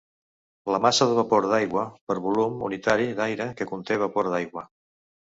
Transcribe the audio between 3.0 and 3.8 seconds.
d"aire que